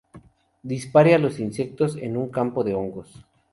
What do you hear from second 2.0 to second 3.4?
un campo de hongos.